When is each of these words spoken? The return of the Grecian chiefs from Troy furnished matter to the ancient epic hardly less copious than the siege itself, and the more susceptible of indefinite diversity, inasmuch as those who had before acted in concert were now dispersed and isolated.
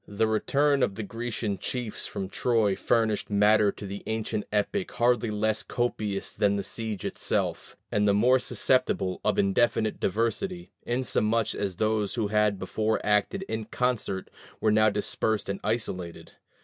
The 0.07 0.25
return 0.25 0.81
of 0.81 0.95
the 0.95 1.03
Grecian 1.03 1.59
chiefs 1.59 2.07
from 2.07 2.27
Troy 2.27 2.75
furnished 2.75 3.29
matter 3.29 3.71
to 3.73 3.85
the 3.85 4.01
ancient 4.07 4.45
epic 4.51 4.93
hardly 4.93 5.29
less 5.29 5.61
copious 5.61 6.31
than 6.31 6.55
the 6.55 6.63
siege 6.63 7.05
itself, 7.05 7.77
and 7.91 8.07
the 8.07 8.13
more 8.15 8.39
susceptible 8.39 9.21
of 9.23 9.37
indefinite 9.37 9.99
diversity, 9.99 10.71
inasmuch 10.81 11.53
as 11.53 11.75
those 11.75 12.15
who 12.15 12.29
had 12.29 12.57
before 12.57 12.99
acted 13.05 13.43
in 13.43 13.65
concert 13.65 14.31
were 14.59 14.71
now 14.71 14.89
dispersed 14.89 15.47
and 15.47 15.59
isolated. 15.63 16.31